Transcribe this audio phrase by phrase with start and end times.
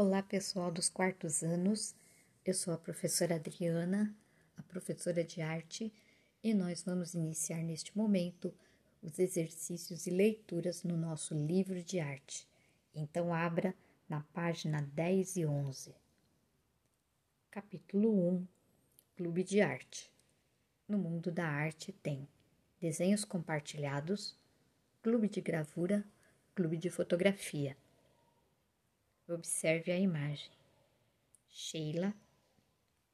[0.00, 1.92] Olá, pessoal dos quartos anos.
[2.44, 4.14] Eu sou a professora Adriana,
[4.56, 5.92] a professora de arte,
[6.40, 8.54] e nós vamos iniciar neste momento
[9.02, 12.46] os exercícios e leituras no nosso livro de arte.
[12.94, 13.74] Então, abra
[14.08, 15.92] na página 10 e 11.
[17.50, 18.46] Capítulo 1
[19.16, 20.12] Clube de Arte.
[20.86, 22.28] No mundo da arte tem
[22.80, 24.38] desenhos compartilhados,
[25.02, 26.04] clube de gravura,
[26.54, 27.76] clube de fotografia.
[29.28, 30.50] Observe a imagem.
[31.50, 32.14] Sheila,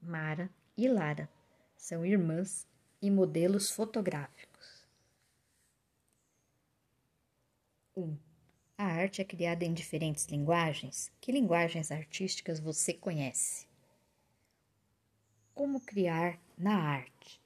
[0.00, 1.28] Mara e Lara
[1.77, 2.68] são irmãs
[3.02, 4.86] e modelos fotográficos.
[7.96, 8.02] 1.
[8.02, 8.19] Um,
[8.78, 11.10] a arte é criada em diferentes linguagens.
[11.20, 13.66] Que linguagens artísticas você conhece?
[15.52, 17.41] Como criar na arte?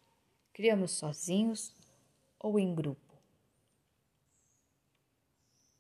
[0.53, 1.75] Criamos sozinhos
[2.39, 3.08] ou em grupo?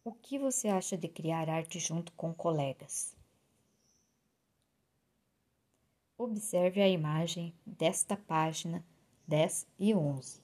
[0.08, 3.14] O que você acha de criar arte junto com colegas?
[6.16, 8.82] Observe a imagem desta página
[9.26, 10.40] 10 e 11.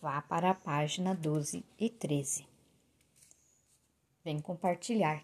[0.00, 2.48] Vá para a página 12 e 13.
[4.24, 5.22] Vem compartilhar.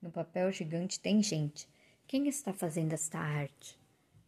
[0.00, 1.68] No papel gigante tem gente.
[2.06, 3.81] Quem está fazendo esta arte?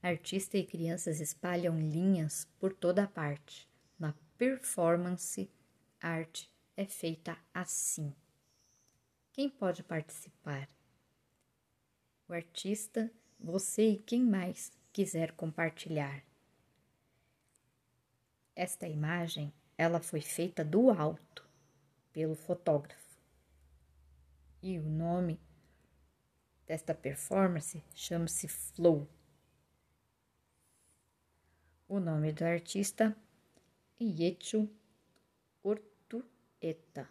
[0.05, 3.66] Artista e crianças espalham linhas por toda parte.
[3.98, 5.50] Na performance,
[5.98, 8.14] arte é feita assim.
[9.33, 10.69] Quem pode participar?
[12.28, 16.22] O artista, você e quem mais quiser compartilhar.
[18.55, 21.48] Esta imagem, ela foi feita do alto
[22.12, 23.22] pelo fotógrafo.
[24.62, 25.41] E o nome
[26.66, 29.08] desta performance chama-se Flow.
[31.94, 33.16] O nome do artista
[34.00, 34.68] Iechu
[35.62, 37.08] Ortueta.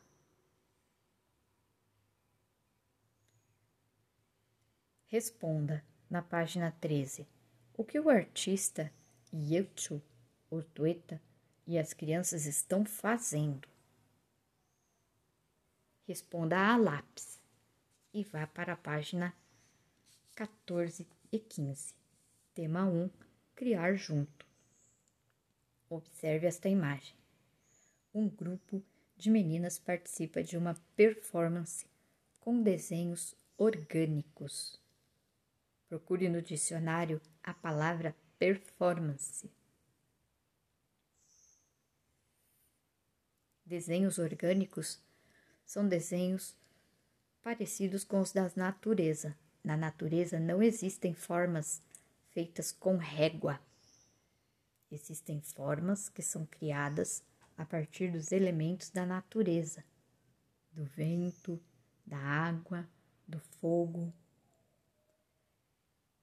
[5.07, 7.25] Responda na página 13.
[7.77, 8.91] O que o artista
[9.33, 10.01] Iechu
[10.49, 11.21] Ortueta
[11.65, 13.69] e as crianças estão fazendo?
[16.05, 17.41] Responda a lápis
[18.13, 19.33] e vá para a página
[20.35, 21.95] 14 e 15.
[22.53, 23.09] Tema 1:
[23.55, 24.52] Criar junto.
[25.93, 27.15] Observe esta imagem.
[28.11, 28.83] Um grupo
[29.15, 31.85] de meninas participa de uma performance
[32.39, 34.81] com desenhos orgânicos.
[35.87, 39.51] Procure no dicionário a palavra performance.
[43.63, 44.99] Desenhos orgânicos
[45.63, 46.57] são desenhos
[47.43, 49.37] parecidos com os da natureza.
[49.63, 51.83] Na natureza não existem formas
[52.31, 53.61] feitas com régua.
[54.93, 57.23] Existem formas que são criadas
[57.57, 59.83] a partir dos elementos da natureza,
[60.71, 61.59] do vento,
[62.05, 62.87] da água,
[63.27, 64.13] do fogo.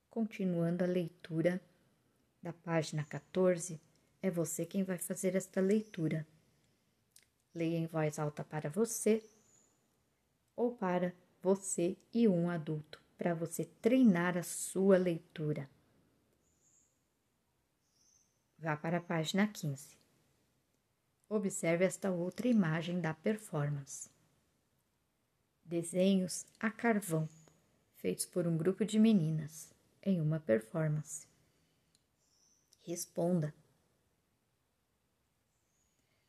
[0.08, 1.60] Continuando a leitura
[2.41, 3.81] da página 14,
[4.22, 6.25] é você quem vai fazer esta leitura.
[7.52, 9.28] Leia em voz alta para você
[10.54, 15.69] ou para você e um adulto, para você treinar a sua leitura.
[18.62, 19.97] Vá para a página 15.
[21.31, 24.10] Observe esta outra imagem da performance.
[25.65, 27.26] Desenhos a carvão,
[27.97, 29.72] feitos por um grupo de meninas,
[30.03, 31.26] em uma performance.
[32.82, 33.54] Responda.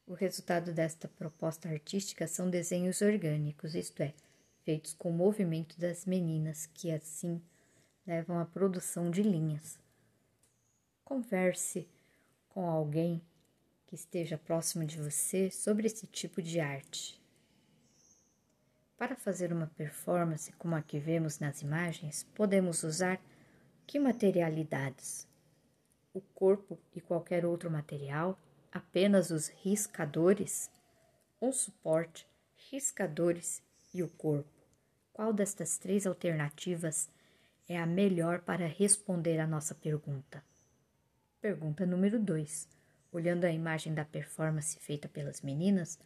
[0.07, 4.13] O resultado desta proposta artística são desenhos orgânicos, isto é,
[4.63, 7.41] feitos com o movimento das meninas, que assim
[8.07, 9.77] levam à produção de linhas.
[11.03, 11.89] Converse
[12.53, 13.21] com alguém
[13.87, 17.21] que esteja próximo de você sobre esse tipo de arte.
[18.97, 23.19] Para fazer uma performance como a que vemos nas imagens, podemos usar
[23.87, 25.27] que materialidades?
[26.13, 28.37] O corpo e qualquer outro material,
[28.71, 30.69] apenas os riscadores,
[31.41, 32.27] um suporte,
[32.69, 33.63] riscadores
[33.93, 34.49] e o corpo.
[35.11, 37.09] Qual destas três alternativas
[37.67, 40.43] é a melhor para responder à nossa pergunta?
[41.41, 42.69] Pergunta número 2.
[43.11, 45.97] Olhando a imagem da performance feita pelas meninas,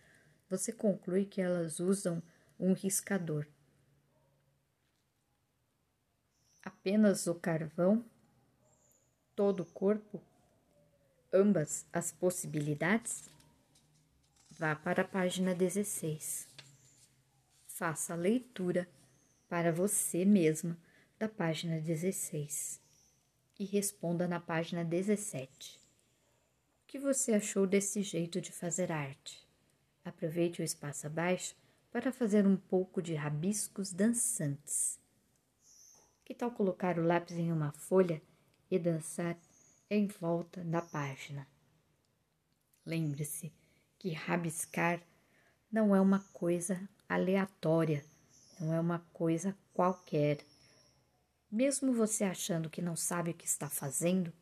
[0.50, 2.24] você conclui que elas usam
[2.58, 3.46] um riscador.
[6.64, 8.06] Apenas o carvão?
[9.36, 10.24] Todo o corpo?
[11.34, 13.30] Ambas as possibilidades?
[14.58, 16.48] Vá para a página 16.
[17.68, 18.88] Faça a leitura
[19.50, 20.78] para você mesma
[21.20, 22.85] da página 16
[23.60, 25.80] e responda na página 17.
[26.84, 29.46] O que você achou desse jeito de fazer arte?
[30.04, 31.56] Aproveite o espaço abaixo
[31.92, 35.00] para fazer um pouco de rabiscos dançantes.
[36.24, 38.22] Que tal colocar o lápis em uma folha
[38.70, 39.38] e dançar
[39.90, 41.48] em volta da página?
[42.86, 43.52] Lembre-se
[43.98, 45.02] que rabiscar
[45.72, 48.06] não é uma coisa aleatória,
[48.60, 50.40] não é uma coisa qualquer.
[51.56, 54.34] Mesmo você achando que não sabe o que está fazendo,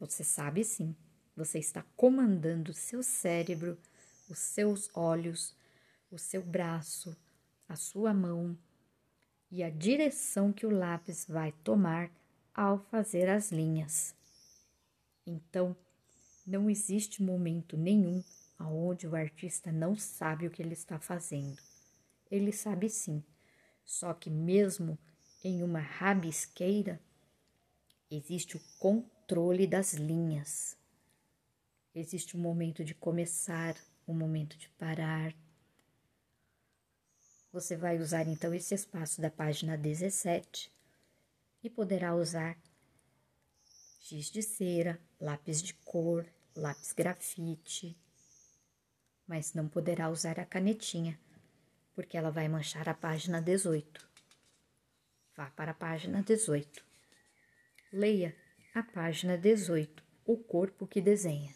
[0.00, 0.96] você sabe sim.
[1.36, 3.78] Você está comandando o seu cérebro,
[4.26, 5.54] os seus olhos,
[6.10, 7.14] o seu braço,
[7.68, 8.56] a sua mão
[9.50, 12.10] e a direção que o lápis vai tomar
[12.54, 14.14] ao fazer as linhas.
[15.26, 15.76] Então,
[16.46, 18.24] não existe momento nenhum
[18.58, 21.60] onde o artista não sabe o que ele está fazendo.
[22.30, 23.22] Ele sabe sim,
[23.84, 24.98] só que mesmo
[25.44, 27.00] em uma rabisqueira
[28.10, 30.76] existe o controle das linhas.
[31.94, 35.34] Existe um momento de começar, um momento de parar.
[37.52, 40.72] Você vai usar então esse espaço da página 17
[41.62, 42.56] e poderá usar
[44.00, 47.96] giz de cera, lápis de cor, lápis grafite,
[49.26, 51.18] mas não poderá usar a canetinha,
[51.94, 54.11] porque ela vai manchar a página 18.
[55.36, 56.84] Vá para a página 18.
[57.90, 58.36] Leia
[58.74, 61.54] a página 18, o corpo que desenha.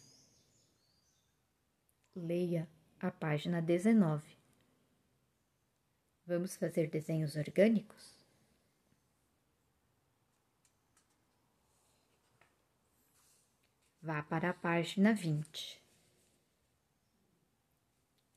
[2.14, 2.66] Leia
[2.98, 4.24] a página 19.
[6.24, 8.16] Vamos fazer desenhos orgânicos?
[14.00, 15.82] Vá para a página 20.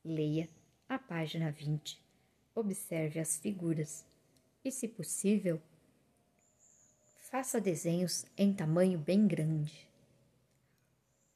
[0.03, 0.49] Leia
[0.89, 2.03] a página 20.
[2.55, 4.08] Observe as figuras
[4.63, 5.61] e, se possível,
[7.29, 9.87] faça desenhos em tamanho bem grande.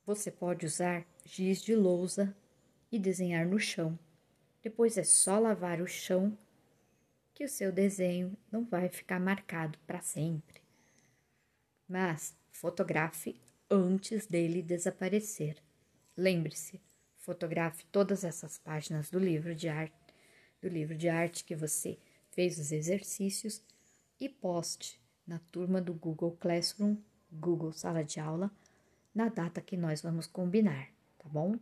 [0.06, 2.36] Você pode usar giz de lousa
[2.92, 3.98] e desenhar no chão.
[4.62, 6.38] Depois é só lavar o chão
[7.34, 10.62] que o seu desenho não vai ficar marcado para sempre.
[11.88, 15.58] Mas fotografe antes dele desaparecer.
[16.16, 16.80] Lembre-se,
[17.18, 19.96] fotografe todas essas páginas do livro de arte,
[20.62, 21.98] do livro de arte que você
[22.34, 23.64] fez os exercícios
[24.20, 26.98] e poste na turma do Google Classroom,
[27.32, 28.52] Google Sala de Aula,
[29.14, 31.58] na data que nós vamos combinar, tá bom?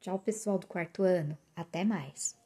[0.00, 1.36] Tchau, pessoal do quarto ano.
[1.54, 2.39] Até mais!